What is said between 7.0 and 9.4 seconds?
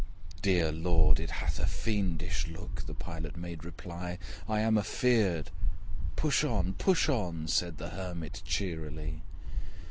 on!' Said the Hermit cheerily.